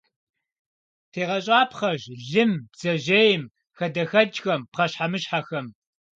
[1.11, 2.01] ТегъэщӀапхъэщ
[2.31, 3.41] лым, бдзэжьейм,
[3.77, 5.67] хадэхэкӀхэм, пхъэщхьэмыщхьэхэм.